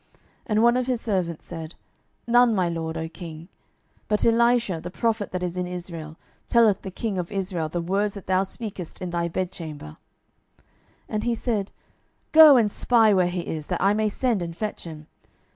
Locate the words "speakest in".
8.41-9.11